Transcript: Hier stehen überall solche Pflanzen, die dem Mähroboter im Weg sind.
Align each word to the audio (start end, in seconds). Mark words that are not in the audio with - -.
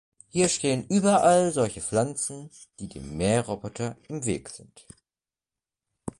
Hier 0.29 0.49
stehen 0.49 0.87
überall 0.89 1.51
solche 1.51 1.79
Pflanzen, 1.79 2.49
die 2.79 2.87
dem 2.89 3.17
Mähroboter 3.17 3.95
im 4.07 4.25
Weg 4.25 4.49
sind. 4.49 4.87